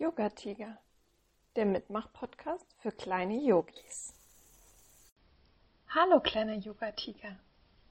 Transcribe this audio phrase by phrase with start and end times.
[0.00, 0.78] Yoga Tiger,
[1.56, 4.14] der Mitmach-Podcast für kleine Yogis.
[5.90, 7.36] Hallo kleiner Yoga Tiger,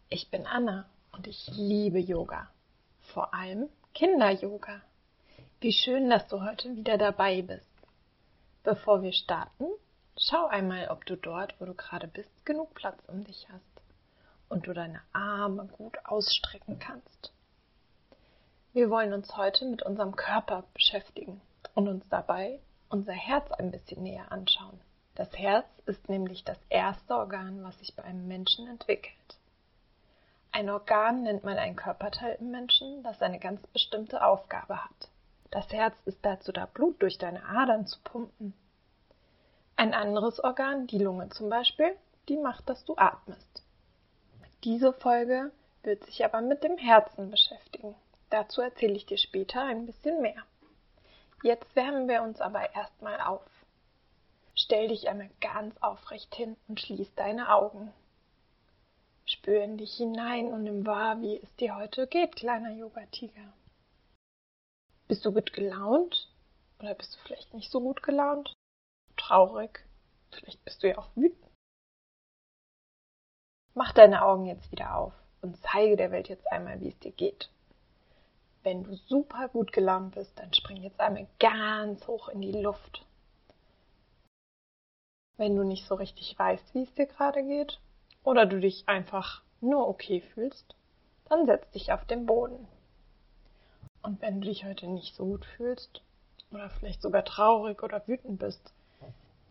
[0.09, 2.49] ich bin Anna und ich liebe Yoga,
[3.13, 4.81] vor allem Kinder-Yoga.
[5.59, 7.69] Wie schön, dass du heute wieder dabei bist.
[8.63, 9.65] Bevor wir starten,
[10.17, 13.83] schau einmal, ob du dort, wo du gerade bist, genug Platz um dich hast
[14.49, 17.31] und du deine Arme gut ausstrecken kannst.
[18.73, 21.39] Wir wollen uns heute mit unserem Körper beschäftigen
[21.75, 22.59] und uns dabei
[22.89, 24.79] unser Herz ein bisschen näher anschauen.
[25.15, 29.13] Das Herz ist nämlich das erste Organ, was sich bei einem Menschen entwickelt.
[30.51, 35.09] Ein Organ nennt man ein Körperteil im Menschen, das eine ganz bestimmte Aufgabe hat.
[35.51, 38.53] Das Herz ist dazu da, Blut durch deine Adern zu pumpen.
[39.75, 41.95] Ein anderes Organ, die Lunge zum Beispiel,
[42.27, 43.63] die macht, dass du atmest.
[44.63, 45.51] Diese Folge
[45.83, 47.95] wird sich aber mit dem Herzen beschäftigen.
[48.29, 50.43] Dazu erzähle ich dir später ein bisschen mehr.
[51.41, 53.45] Jetzt wärmen wir uns aber erstmal auf.
[54.55, 57.93] Stell dich einmal ganz aufrecht hin und schließ deine Augen.
[59.25, 63.53] Spür in dich hinein und nimm wahr, wie es dir heute geht, kleiner Yoga-Tiger.
[65.07, 66.29] Bist du gut gelaunt?
[66.79, 68.53] Oder bist du vielleicht nicht so gut gelaunt?
[69.15, 69.85] Traurig?
[70.31, 71.49] Vielleicht bist du ja auch wütend.
[73.75, 77.11] Mach deine Augen jetzt wieder auf und zeige der Welt jetzt einmal, wie es dir
[77.11, 77.49] geht.
[78.69, 83.03] Wenn du super gut gelaunt bist, dann spring jetzt einmal ganz hoch in die Luft.
[85.37, 87.79] Wenn du nicht so richtig weißt, wie es dir gerade geht,
[88.23, 90.75] oder du dich einfach nur okay fühlst,
[91.29, 92.67] dann setz dich auf den Boden.
[94.03, 96.03] Und wenn du dich heute nicht so gut fühlst,
[96.51, 98.71] oder vielleicht sogar traurig oder wütend bist,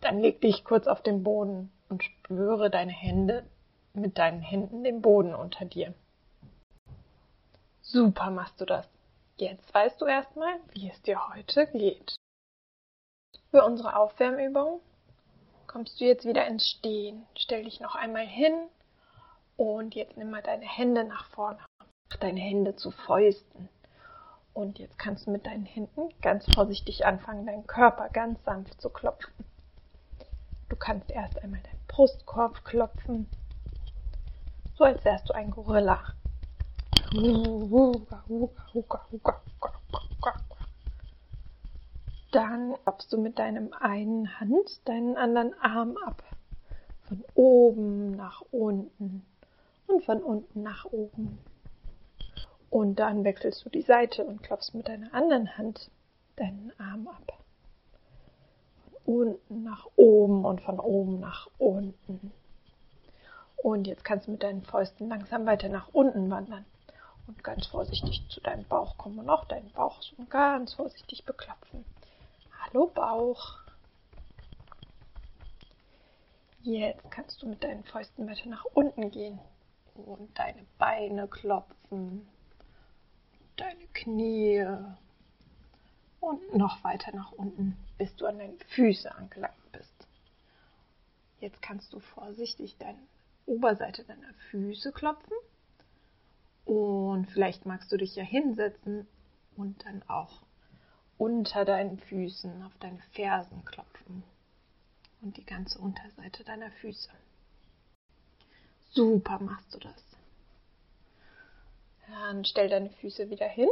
[0.00, 3.44] dann leg dich kurz auf den Boden und spüre deine Hände
[3.94, 5.92] mit deinen Händen den Boden unter dir.
[7.82, 8.88] Super machst du das.
[9.38, 12.16] Jetzt weißt du erstmal, wie es dir heute geht.
[13.53, 14.81] Für unsere Aufwärmübung
[15.69, 17.25] kommst du jetzt wieder ins Stehen.
[17.37, 18.53] Stell dich noch einmal hin
[19.56, 21.60] und jetzt nimm mal deine Hände nach vorne.
[22.10, 23.69] Mach deine Hände zu Fäusten.
[24.54, 28.91] Und jetzt kannst du mit deinen Händen ganz vorsichtig anfangen, deinen Körper ganz sanft zu
[28.91, 29.44] klopfen.
[30.69, 33.31] Du kannst erst einmal deinen Brustkorb klopfen,
[34.75, 36.12] so als wärst du ein Gorilla.
[42.30, 46.22] Dann klopfst du mit deinem einen Hand deinen anderen Arm ab.
[47.04, 49.24] Von oben nach unten
[49.86, 51.38] und von unten nach oben.
[52.68, 55.91] Und dann wechselst du die Seite und klopfst mit deiner anderen Hand
[56.36, 57.38] deinen Arm ab.
[58.82, 62.32] Von unten nach oben und von oben nach unten.
[63.56, 66.66] Und jetzt kannst du mit deinen Fäusten langsam weiter nach unten wandern
[67.28, 71.84] und ganz vorsichtig zu deinem Bauch kommen und auch deinen Bauch so ganz vorsichtig beklopfen.
[72.61, 73.59] Hallo Bauch.
[76.62, 79.39] Jetzt kannst du mit deinen Fäusten weiter nach unten gehen
[79.94, 82.27] und deine Beine klopfen,
[83.56, 84.66] deine Knie
[86.21, 90.09] und noch weiter nach unten, bis du an deinen Füße angelangt bist.
[91.41, 92.99] Jetzt kannst du vorsichtig deine
[93.47, 95.37] Oberseite deiner Füße klopfen
[96.68, 99.08] und vielleicht magst du dich ja hinsetzen
[99.56, 100.42] und dann auch
[101.16, 104.22] unter deinen Füßen auf deine Fersen klopfen
[105.22, 107.08] und die ganze Unterseite deiner Füße.
[108.90, 110.04] Super machst du das.
[112.06, 113.70] Dann stell deine Füße wieder hin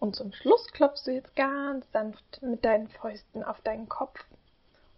[0.00, 4.24] und zum Schluss klopfst du jetzt ganz sanft mit deinen Fäusten auf deinen Kopf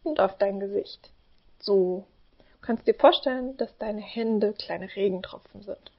[0.04, 1.10] und auf dein Gesicht.
[1.58, 2.06] So.
[2.38, 5.90] Du kannst dir vorstellen, dass deine Hände kleine Regentropfen sind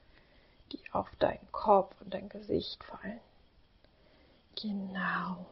[0.72, 3.20] die auf deinen Kopf und dein Gesicht fallen.
[4.60, 5.46] Genau.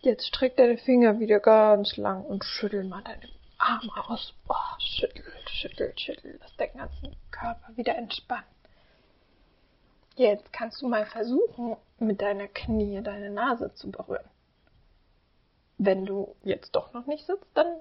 [0.00, 3.28] Jetzt streck deine Finger wieder ganz lang und schüttel mal deine
[3.58, 4.32] Arme aus.
[4.48, 6.38] Oh, schüttel, schüttel, schüttel.
[6.40, 8.44] Lass deinen ganzen Körper wieder entspannen.
[10.14, 14.28] Jetzt kannst du mal versuchen, mit deiner Knie deine Nase zu berühren.
[15.78, 17.72] Wenn du jetzt doch noch nicht sitzt, dann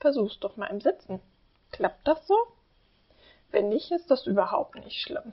[0.00, 1.20] versuch's doch mal im Sitzen.
[1.72, 2.36] Klappt das so?
[3.56, 5.32] Wenn nicht, ist das überhaupt nicht schlimm.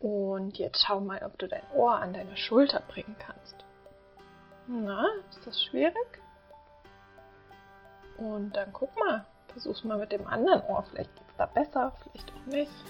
[0.00, 3.64] Und jetzt schau mal, ob du dein Ohr an deine Schulter bringen kannst.
[4.66, 6.20] Na, ist das schwierig?
[8.18, 10.84] Und dann guck mal, versuch's mal mit dem anderen Ohr.
[10.90, 12.84] Vielleicht geht's da besser, vielleicht auch nicht.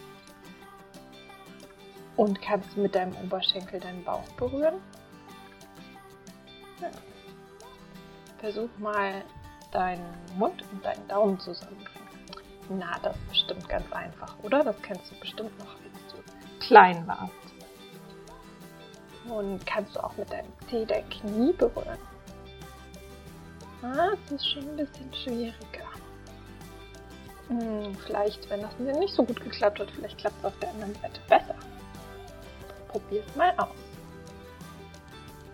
[2.17, 4.81] Und kannst mit deinem Oberschenkel deinen Bauch berühren?
[6.81, 6.91] Ja.
[8.39, 9.23] Versuch mal
[9.71, 12.06] deinen Mund und deinen Daumen zusammenzubringen.
[12.69, 14.65] Na, das ist bestimmt ganz einfach, oder?
[14.65, 17.33] Das kennst du bestimmt noch, als du klein warst.
[19.29, 21.99] Und kannst du auch mit deinem Zeh dein Knie berühren.
[23.83, 25.87] Ah, es ist schon ein bisschen schwieriger.
[27.49, 30.95] Hm, vielleicht, wenn das nicht so gut geklappt hat, vielleicht klappt es auf der anderen
[30.95, 31.55] Seite besser.
[32.89, 33.69] Probier es mal aus.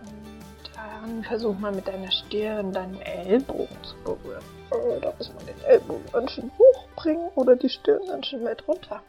[0.02, 4.44] Und dann versuch mal mit deiner Stirn deinen Ellbogen zu berühren.
[4.70, 6.50] Oh, da muss man den Ellbogen ganz schön
[7.02, 9.02] hochbringen oder die Stirn ganz schön weit runter.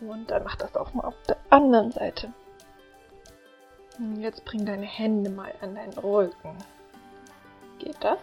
[0.00, 2.32] Und dann mach das auch mal auf der anderen Seite.
[4.16, 6.56] Jetzt bring deine Hände mal an deinen Rücken.
[7.78, 8.18] Geht das?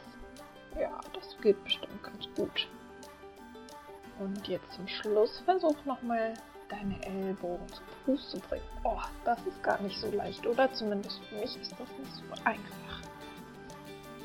[0.80, 2.68] Ja, das geht bestimmt ganz gut.
[4.20, 6.34] Und jetzt zum Schluss versuch nochmal
[6.70, 8.64] deine Ellbogen zu Fuß zu bringen.
[8.84, 10.72] Oh, das ist gar nicht so leicht, oder?
[10.74, 13.02] Zumindest für mich ist das nicht so einfach.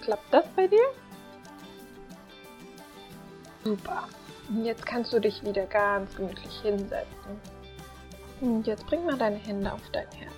[0.02, 0.86] Klappt das bei dir?
[3.64, 4.08] Super.
[4.58, 7.40] Jetzt kannst du dich wieder ganz gemütlich hinsetzen.
[8.40, 10.34] Und jetzt bring mal deine Hände auf dein Herz.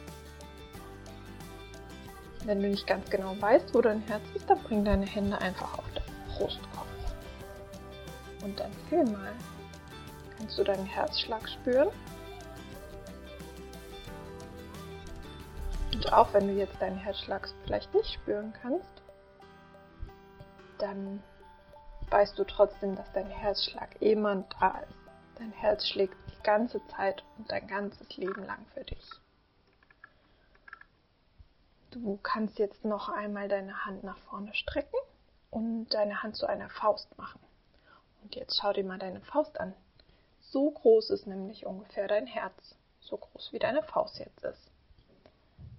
[2.45, 5.79] Wenn du nicht ganz genau weißt, wo dein Herz ist, dann bring deine Hände einfach
[5.79, 6.87] auf deinen Brustkorb.
[8.43, 9.33] Und dann fühl mal.
[10.37, 11.89] Kannst du deinen Herzschlag spüren?
[15.95, 19.03] Und auch wenn du jetzt deinen Herzschlag vielleicht nicht spüren kannst,
[20.79, 21.23] dann
[22.13, 24.99] weißt du trotzdem, dass dein Herzschlag immer da ist.
[25.39, 29.11] Dein Herz schlägt die ganze Zeit und dein ganzes Leben lang für dich.
[31.91, 34.99] Du kannst jetzt noch einmal deine Hand nach vorne strecken
[35.51, 37.41] und deine Hand zu einer Faust machen.
[38.23, 39.75] Und jetzt schau dir mal deine Faust an.
[40.41, 42.77] So groß ist nämlich ungefähr dein Herz.
[43.01, 44.71] So groß wie deine Faust jetzt ist.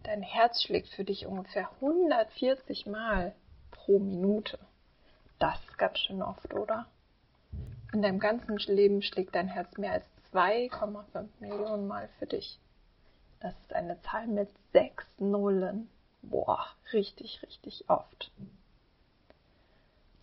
[0.02, 3.36] Dein Herz schlägt für dich ungefähr 140 Mal
[3.72, 4.60] pro Minute.
[5.44, 6.86] Das ganz schön oft, oder?
[7.92, 12.58] In deinem ganzen Leben schlägt dein Herz mehr als 2,5 Millionen Mal für dich.
[13.42, 15.90] Das ist eine Zahl mit sechs Nullen.
[16.22, 18.32] Boah, richtig, richtig oft.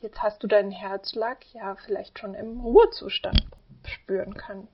[0.01, 3.45] Jetzt hast du deinen Herzschlag ja vielleicht schon im Ruhezustand
[3.85, 4.69] spüren können.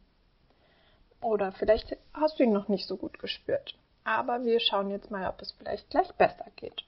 [1.21, 3.77] Oder vielleicht hast du ihn noch nicht so gut gespürt.
[4.05, 6.85] Aber wir schauen jetzt mal, ob es vielleicht gleich besser geht.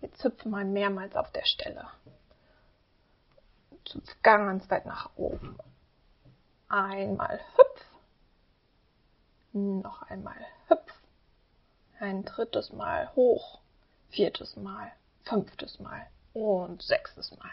[0.00, 1.88] Jetzt hüpfe mal mehrmals auf der Stelle.
[4.22, 5.56] Ganz weit nach oben.
[6.68, 7.84] Einmal hüpf.
[9.52, 10.36] Noch einmal
[10.68, 10.92] hüpf.
[12.00, 13.60] Ein drittes Mal hoch.
[14.10, 14.92] Viertes Mal.
[15.24, 16.06] Fünftes Mal.
[16.32, 17.52] Und sechstes Mal.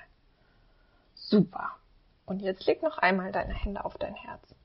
[1.16, 1.78] Super.
[2.26, 4.56] Und jetzt leg noch einmal deine Hände auf dein Herz.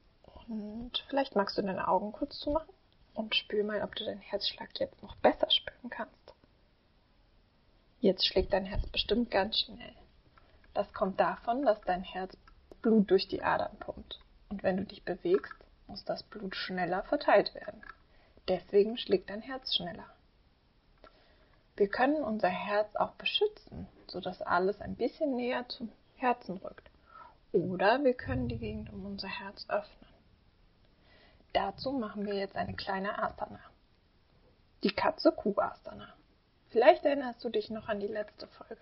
[0.49, 2.73] Und vielleicht magst du deine Augen kurz zumachen
[3.15, 6.15] und spür mal, ob du deinen Herzschlag jetzt noch besser spüren kannst.
[8.01, 9.95] Jetzt schlägt dein Herz bestimmt ganz schnell.
[10.79, 12.37] Das kommt davon, dass dein Herz
[12.83, 14.21] Blut durch die Adern pumpt.
[14.49, 15.57] Und wenn du dich bewegst,
[15.89, 17.83] muss das Blut schneller verteilt werden.
[18.47, 20.07] Deswegen schlägt dein Herz schneller.
[21.75, 26.89] Wir können unser Herz auch beschützen, sodass alles ein bisschen näher zum Herzen rückt.
[27.51, 30.13] Oder wir können die Gegend um unser Herz öffnen.
[31.55, 33.59] Dazu machen wir jetzt eine kleine Asana.
[34.85, 36.15] Die Katze-Kuh-Asana.
[36.69, 38.79] Vielleicht erinnerst du dich noch an die letzte Folge.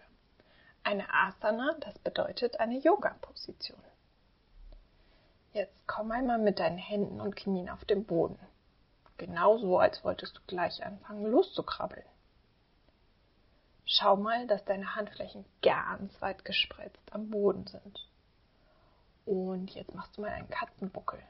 [0.86, 3.82] Eine Asana, das bedeutet eine Yoga-Position.
[5.52, 8.38] Jetzt komm einmal mit deinen Händen und Knien auf den Boden.
[9.16, 12.04] Genauso, als wolltest du gleich anfangen loszukrabbeln.
[13.84, 18.08] Schau mal, dass deine Handflächen ganz weit gespreizt am Boden sind.
[19.24, 21.20] Und jetzt machst du mal einen Katzenbuckel.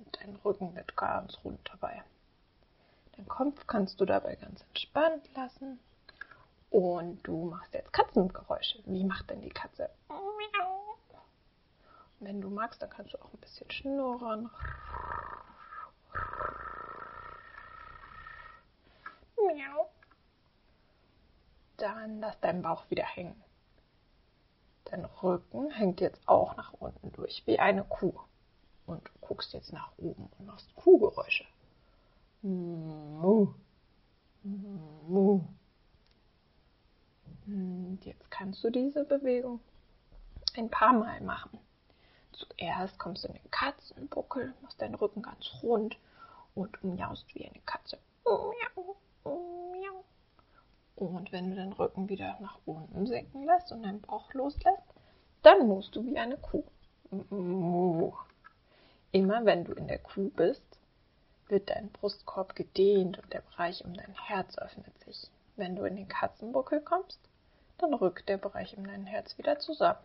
[0.00, 2.02] Und dein Rücken wird ganz rund dabei.
[3.18, 5.78] Den Kopf kannst du dabei ganz entspannt lassen.
[6.74, 8.82] Und du machst jetzt Katzengeräusche.
[8.86, 9.90] Wie macht denn die Katze?
[10.08, 10.18] Und
[12.18, 14.50] wenn du magst, dann kannst du auch ein bisschen schnurren.
[19.36, 19.88] Miau.
[21.76, 23.40] Dann lass deinen Bauch wieder hängen.
[24.86, 28.18] Dein Rücken hängt jetzt auch nach unten durch, wie eine Kuh.
[28.86, 31.44] Und du guckst jetzt nach oben und machst Kuhgeräusche.
[32.42, 33.54] Mu.
[34.42, 35.40] Mu.
[37.46, 39.60] Und jetzt kannst du diese Bewegung
[40.56, 41.58] ein paar Mal machen.
[42.32, 45.96] Zuerst kommst du in den Katzenbuckel, machst deinen Rücken ganz rund
[46.54, 47.98] und miaust wie eine Katze.
[50.96, 54.82] Und wenn du den Rücken wieder nach unten sinken lässt und deinen Bauch loslässt,
[55.42, 56.64] dann musst du wie eine Kuh.
[59.12, 60.62] Immer wenn du in der Kuh bist,
[61.48, 65.30] wird dein Brustkorb gedehnt und der Bereich um dein Herz öffnet sich.
[65.56, 67.20] Wenn du in den Katzenbuckel kommst,
[67.78, 70.04] dann rückt der Bereich um dein Herz wieder zusammen.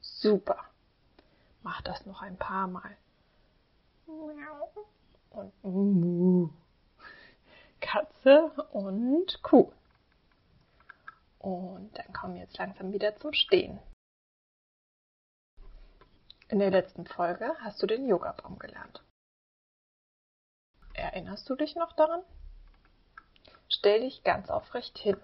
[0.00, 0.64] Super.
[1.62, 2.96] Mach das noch ein paar Mal.
[4.06, 6.52] Und
[7.80, 9.72] Katze und Kuh.
[11.38, 13.78] Und dann kommen wir jetzt langsam wieder zum Stehen.
[16.48, 19.04] In der letzten Folge hast du den Yoga-Baum gelernt.
[20.94, 22.22] Erinnerst du dich noch daran?
[23.68, 25.18] Stell dich ganz aufrecht hin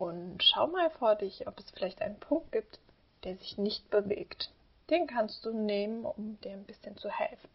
[0.00, 2.80] und schau mal vor dich, ob es vielleicht einen Punkt gibt,
[3.24, 4.50] der sich nicht bewegt.
[4.88, 7.50] Den kannst du nehmen, um dir ein bisschen zu helfen.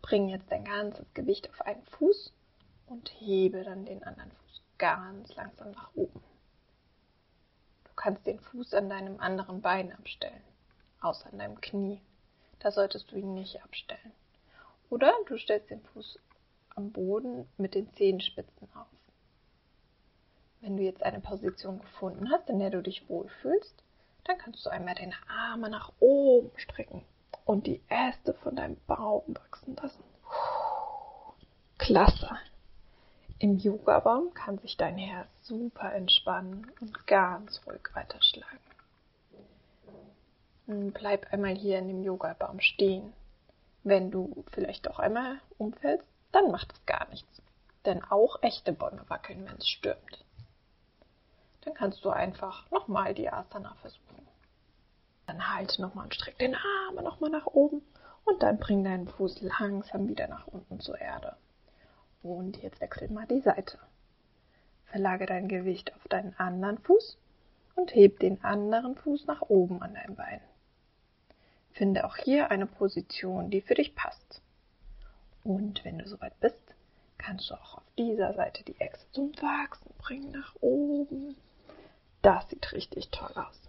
[0.00, 2.32] Bring jetzt dein ganzes Gewicht auf einen Fuß
[2.86, 6.22] und hebe dann den anderen Fuß ganz langsam nach oben.
[7.84, 10.42] Du kannst den Fuß an deinem anderen Bein abstellen,
[11.02, 12.00] außer an deinem Knie.
[12.60, 14.12] Da solltest du ihn nicht abstellen.
[14.88, 16.18] Oder du stellst den Fuß
[16.76, 18.86] am Boden mit den Zehenspitzen auf.
[20.60, 23.82] Wenn du jetzt eine Position gefunden hast, in der du dich wohlfühlst,
[24.24, 27.02] dann kannst du einmal deine Arme nach oben strecken
[27.44, 30.04] und die Äste von deinem Baum wachsen lassen.
[31.78, 32.30] Klasse!
[33.38, 38.58] Im Yoga-Baum kann sich dein Herz super entspannen und ganz ruhig weiterschlagen.
[40.66, 43.12] Bleib einmal hier in dem Yoga-Baum stehen.
[43.84, 47.42] Wenn du vielleicht doch einmal umfällst, dann macht es gar nichts.
[47.84, 50.24] Denn auch echte Bäume wackeln, wenn es stürmt.
[51.62, 54.26] Dann kannst du einfach nochmal die Asana versuchen.
[55.26, 57.82] Dann halte nochmal und streck den Arm nochmal nach oben
[58.24, 61.36] und dann bring deinen Fuß langsam wieder nach unten zur Erde.
[62.22, 63.78] Und jetzt wechsel mal die Seite.
[64.86, 67.18] Verlage dein Gewicht auf deinen anderen Fuß
[67.74, 70.40] und heb den anderen Fuß nach oben an dein Bein.
[71.72, 74.40] Finde auch hier eine Position, die für dich passt.
[75.46, 76.60] Und wenn du soweit bist,
[77.18, 81.36] kannst du auch auf dieser Seite die Echse zum Wachsen bringen, nach oben.
[82.20, 83.60] Das sieht richtig toll aus.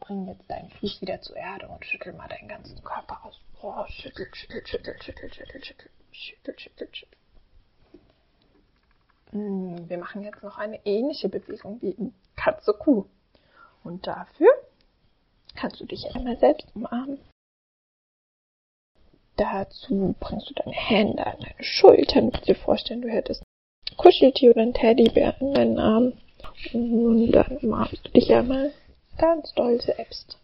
[0.00, 3.40] Bring jetzt deinen Fuß wieder zur Erde und schüttel mal deinen ganzen Körper aus.
[3.62, 7.18] Oh, schüttel, schüttel, schüttel, schüttel, schüttel, schüttel, schüttel, schüttel, schüttel.
[9.88, 13.06] Wir machen jetzt noch eine ähnliche Bewegung wie in Katze-Kuh.
[13.84, 14.48] Und dafür
[15.54, 17.20] kannst du dich einmal selbst umarmen.
[19.38, 22.26] Dazu bringst du deine Hände an deine Schultern.
[22.26, 23.44] Du kannst dir vorstellen, du hättest
[23.88, 26.20] ein Kuscheltier oder ein Teddybär in deinen Armen.
[26.72, 28.72] Und dann umarmst du dich einmal
[29.16, 30.38] ganz doll selbst.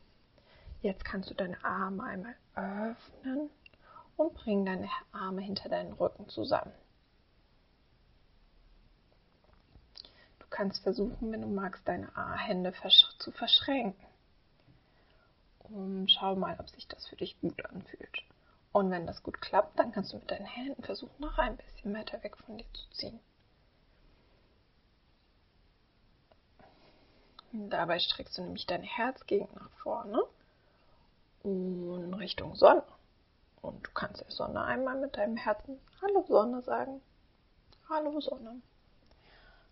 [0.80, 3.50] Jetzt kannst du deine Arme einmal öffnen
[4.16, 6.72] und bring deine Arme hinter deinen Rücken zusammen.
[10.38, 12.08] Du kannst versuchen, wenn du magst, deine
[12.46, 12.72] Hände
[13.18, 14.06] zu verschränken.
[15.64, 18.22] Und schau mal, ob sich das für dich gut anfühlt.
[18.74, 21.94] Und wenn das gut klappt, dann kannst du mit deinen Händen versuchen, noch ein bisschen
[21.94, 23.20] weiter weg von dir zu ziehen.
[27.52, 30.24] Dabei streckst du nämlich dein Herzgegend nach vorne
[31.44, 32.82] und Richtung Sonne.
[33.62, 37.00] Und du kannst der Sonne einmal mit deinem Herzen Hallo Sonne sagen.
[37.88, 38.60] Hallo Sonne.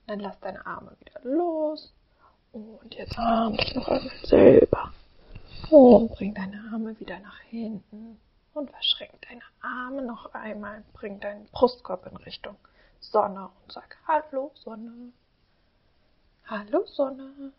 [0.06, 1.92] Dann lass deine Arme wieder los.
[2.52, 4.92] Und jetzt arm dich noch einmal selber.
[5.71, 8.21] Und bring deine Arme wieder nach hinten.
[8.54, 10.85] Und verschränk deine Arme noch einmal.
[10.92, 12.56] Bring deinen Brustkorb in Richtung
[13.00, 15.12] Sonne und sag Hallo Sonne.
[16.47, 17.52] Hallo Sonne.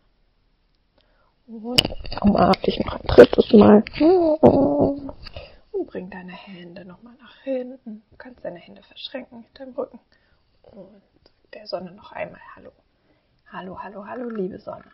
[1.46, 3.84] Und umarm dich noch ein drittes Mal.
[5.72, 8.02] Und bring deine Hände nochmal nach hinten.
[8.10, 10.00] Du kannst deine Hände verschränken hinterm Rücken.
[10.62, 11.02] Und
[11.52, 12.72] der Sonne noch einmal Hallo.
[13.52, 14.90] Hallo, hallo, hallo, liebe Sonne.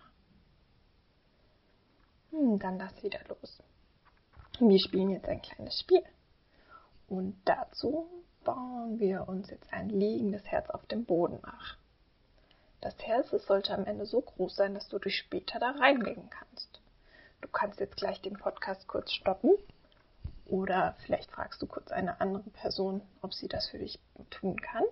[2.31, 3.63] Hm, dann lass wieder los.
[4.61, 6.03] Wir spielen jetzt ein kleines Spiel.
[7.09, 8.07] Und dazu
[8.45, 11.79] bauen wir uns jetzt ein liegendes Herz auf dem Boden nach.
[12.83, 16.81] Das Herz sollte am Ende so groß sein, dass du dich später da reinlegen kannst.
[17.41, 19.53] Du kannst jetzt gleich den Podcast kurz stoppen
[20.47, 23.99] oder vielleicht fragst du kurz eine andere Person, ob sie das für dich
[24.29, 24.85] tun kann.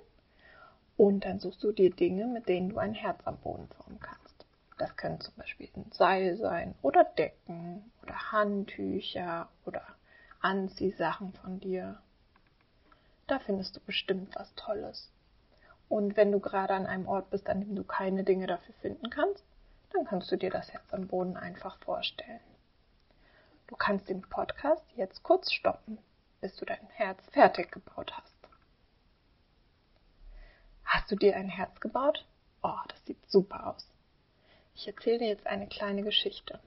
[0.97, 4.28] Und dann suchst du dir Dinge, mit denen du ein Herz am Boden formen kannst.
[4.79, 9.83] Das können zum Beispiel ein Seil sein oder Decken oder Handtücher oder
[10.41, 12.01] Anziehsachen von dir.
[13.27, 15.11] Da findest du bestimmt was Tolles.
[15.89, 19.11] Und wenn du gerade an einem Ort bist, an dem du keine Dinge dafür finden
[19.11, 19.45] kannst,
[19.93, 22.41] dann kannst du dir das Herz am Boden einfach vorstellen.
[23.67, 25.99] Du kannst den Podcast jetzt kurz stoppen,
[26.41, 28.35] bis du dein Herz fertig gebaut hast.
[30.85, 32.25] Hast du dir ein Herz gebaut?
[32.63, 33.87] Oh, das sieht super aus.
[34.79, 36.61] Ich erzähle dir jetzt eine kleine Geschichte.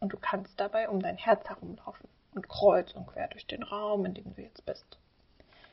[0.00, 4.04] Und du kannst dabei um dein Herz herumlaufen und kreuz und quer durch den Raum,
[4.04, 4.98] in dem du jetzt bist.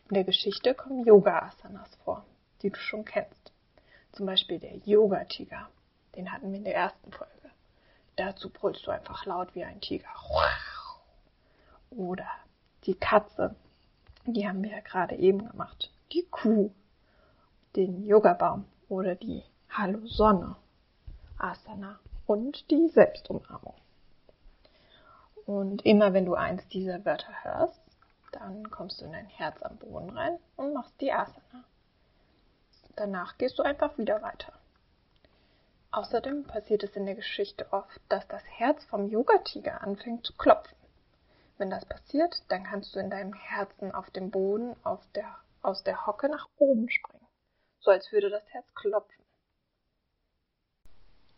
[0.08, 2.24] In der Geschichte kommen Yoga-Asanas vor
[2.62, 3.52] die du schon kennst.
[4.12, 5.70] Zum Beispiel der Yoga-Tiger.
[6.16, 7.32] Den hatten wir in der ersten Folge.
[8.16, 10.10] Dazu brüllst du einfach laut wie ein Tiger.
[11.90, 12.28] Oder
[12.86, 13.56] Die Katze,
[14.26, 15.92] die haben wir ja gerade eben gemacht.
[16.14, 16.72] Die Kuh,
[17.76, 20.56] den Yogabaum oder die Hallo Sonne,
[21.44, 23.76] Asana und die Selbstumarmung.
[25.46, 27.82] Und immer wenn du eins dieser Wörter hörst,
[28.32, 31.66] dann kommst du in dein Herz am Boden rein und machst die Asana.
[32.96, 34.54] Danach gehst du einfach wieder weiter.
[35.92, 40.78] Außerdem passiert es in der Geschichte oft, dass das Herz vom Yogatiger anfängt zu klopfen.
[41.58, 45.84] Wenn das passiert, dann kannst du in deinem Herzen auf dem Boden auf der, aus
[45.84, 47.28] der Hocke nach oben springen,
[47.80, 49.21] so als würde das Herz klopfen.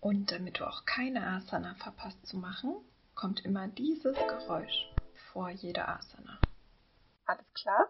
[0.04, 2.76] Und damit du auch keine Asana verpasst zu machen,
[3.16, 4.92] kommt immer dieses Geräusch
[5.32, 6.40] vor jeder Asana.
[7.26, 7.90] Alles klar?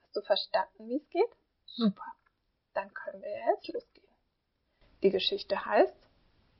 [0.00, 1.28] Hast du verstanden, wie es geht?
[1.66, 2.04] Super.
[2.72, 4.14] Dann können wir jetzt losgehen.
[5.02, 5.96] Die Geschichte heißt,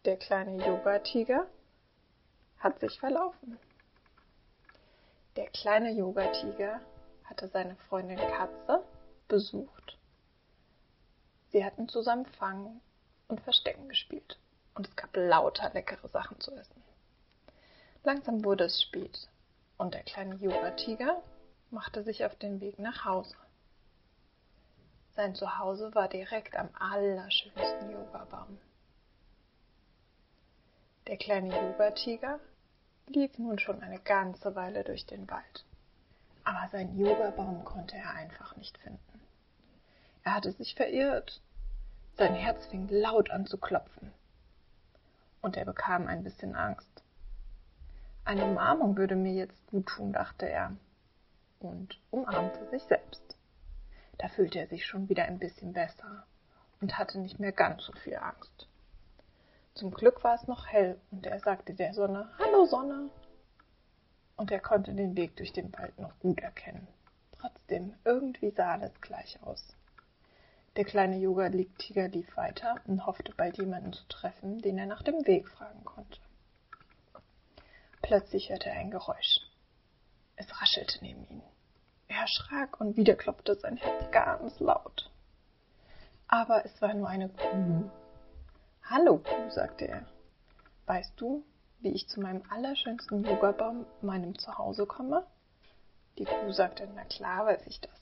[0.06, 1.46] der kleine Yoga-Tiger
[2.58, 3.60] hat sich verlaufen.
[5.36, 6.80] Der kleine Yoga-Tiger
[7.26, 8.84] hatte seine Freundin Katze
[9.28, 9.96] besucht.
[11.50, 12.80] Sie hatten zusammen Fangen
[13.28, 14.36] und Verstecken gespielt
[14.74, 16.82] und es gab lauter leckere Sachen zu essen.
[18.02, 19.28] Langsam wurde es spät
[19.76, 21.22] und der kleine Yoga-Tiger
[21.70, 23.36] machte sich auf den Weg nach Hause.
[25.14, 28.58] Sein Zuhause war direkt am allerschönsten Yogabaum.
[31.06, 32.40] Der kleine Yoga-Tiger
[33.08, 35.64] lief nun schon eine ganze Weile durch den Wald.
[36.44, 39.20] Aber seinen Yogabaum konnte er einfach nicht finden.
[40.22, 41.42] Er hatte sich verirrt.
[42.16, 44.12] Sein Herz fing laut an zu klopfen.
[45.42, 47.02] Und er bekam ein bisschen Angst.
[48.24, 50.76] Eine Umarmung würde mir jetzt gut tun, dachte er
[51.60, 53.36] und umarmte sich selbst.
[54.18, 56.26] Da fühlte er sich schon wieder ein bisschen besser
[56.80, 58.68] und hatte nicht mehr ganz so viel Angst.
[59.74, 63.10] Zum Glück war es noch hell und er sagte der Sonne Hallo Sonne.
[64.36, 66.86] Und er konnte den Weg durch den Wald noch gut erkennen.
[67.38, 69.74] Trotzdem, irgendwie sah alles gleich aus.
[70.76, 75.26] Der kleine Yoga-Tiger lief weiter und hoffte bald jemanden zu treffen, den er nach dem
[75.26, 76.20] Weg fragen konnte.
[78.02, 79.40] Plötzlich hörte er ein Geräusch.
[80.36, 81.42] Es raschelte neben ihm.
[82.08, 85.10] Er erschrak und wieder klopfte sein Herz ganz laut.
[86.28, 87.90] Aber es war nur eine Kuh.
[88.84, 90.06] Hallo Kuh, sagte er.
[90.86, 91.44] Weißt du,
[91.80, 95.26] wie ich zu meinem allerschönsten Yogabaum, meinem Zuhause komme?
[96.18, 97.99] Die Kuh sagte, na klar weiß ich das.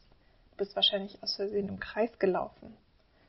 [0.58, 2.76] Du bist wahrscheinlich aus Versehen im Kreis gelaufen.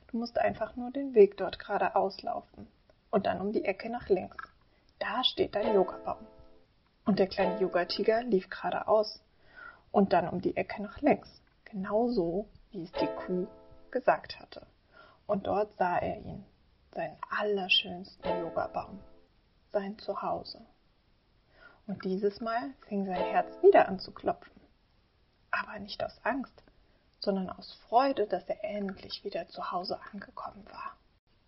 [0.08, 2.66] Du musst einfach nur den Weg dort geradeaus laufen
[3.12, 4.48] und dann um die Ecke nach links.
[4.98, 6.26] Da steht dein Yogabaum.
[7.04, 9.22] Und der kleine Yogatiger lief geradeaus
[9.92, 13.46] und dann um die Ecke nach links, genauso wie es die Kuh
[13.92, 14.66] gesagt hatte.
[15.28, 16.44] Und dort sah er ihn,
[16.92, 18.98] seinen allerschönsten Yogabaum,
[19.70, 20.60] sein Zuhause.
[21.86, 24.60] Und dieses Mal fing sein Herz wieder an zu klopfen.
[25.52, 26.64] Aber nicht aus Angst,
[27.20, 30.96] sondern aus Freude, dass er endlich wieder zu Hause angekommen war.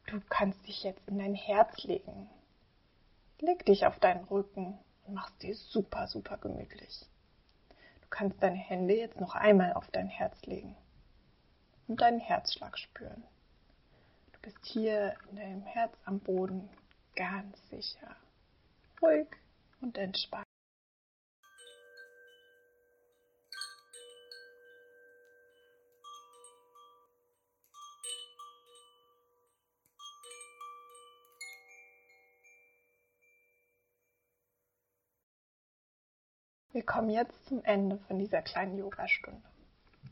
[0.06, 2.30] Du kannst dich jetzt in dein Herz legen.
[3.40, 7.06] Leg dich auf deinen Rücken und mach's dir super, super gemütlich
[8.12, 10.76] kannst deine Hände jetzt noch einmal auf dein Herz legen
[11.88, 13.24] und deinen Herzschlag spüren.
[14.32, 16.68] Du bist hier in deinem Herz am Boden
[17.16, 18.14] ganz sicher,
[19.00, 19.26] ruhig
[19.80, 20.44] und entspannt.
[36.72, 39.42] Wir kommen jetzt zum Ende von dieser kleinen Yogastunde.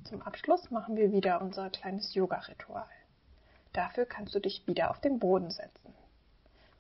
[0.04, 2.84] Zum Abschluss machen wir wieder unser kleines Yoga-Ritual.
[3.72, 5.94] Dafür kannst du dich wieder auf den Boden setzen.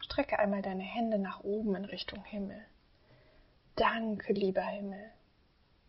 [0.00, 2.60] Strecke einmal deine Hände nach oben in Richtung Himmel.
[3.74, 5.12] Danke, lieber Himmel.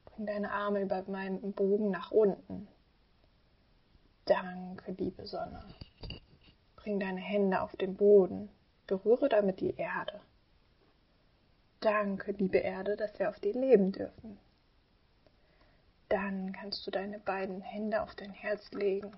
[0.06, 2.70] Bring deine Arme über meinen Bogen nach unten.
[4.24, 5.66] Danke, liebe Sonne.
[6.78, 8.48] Bring deine Hände auf den Boden.
[8.88, 10.22] Berühre damit die Erde.
[11.82, 14.38] Danke, liebe Erde, dass wir auf dir leben dürfen.
[16.10, 19.12] Dann kannst du deine beiden Hände auf dein Herz legen.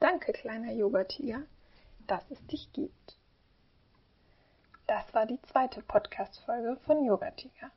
[0.00, 1.42] Danke, kleiner Yoga-Tiger,
[2.08, 3.16] dass es dich gibt.
[4.88, 7.70] Das war die zweite Podcast-Folge von Yoga-Tiger.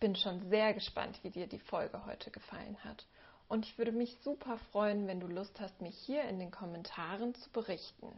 [0.00, 3.06] Bin schon sehr gespannt, wie dir die Folge heute gefallen hat.
[3.46, 7.34] Und ich würde mich super freuen, wenn du Lust hast, mich hier in den Kommentaren
[7.34, 8.10] zu berichten.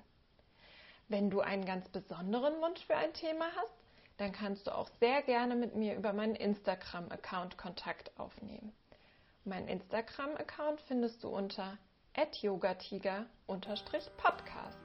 [1.08, 3.79] Wenn du einen ganz besonderen Wunsch für ein Thema hast,
[4.20, 8.74] dann kannst du auch sehr gerne mit mir über meinen Instagram-Account Kontakt aufnehmen.
[9.46, 11.78] Mein Instagram-Account findest du unter
[12.42, 14.78] yogatiger-podcast.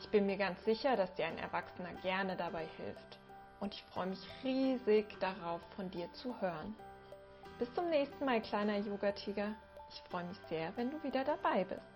[0.00, 3.18] Ich bin mir ganz sicher, dass dir ein Erwachsener gerne dabei hilft
[3.60, 6.76] und ich freue mich riesig darauf, von dir zu hören.
[7.58, 9.54] Bis zum nächsten Mal, kleiner Yoga-Tiger.
[9.88, 11.91] Ich freue mich sehr, wenn du wieder dabei bist.